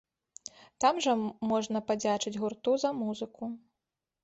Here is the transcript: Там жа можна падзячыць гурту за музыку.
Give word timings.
Там 0.85 1.01
жа 1.07 1.13
можна 1.51 1.83
падзячыць 1.91 2.33
гурту 2.41 2.71
за 2.87 2.95
музыку. 3.05 3.53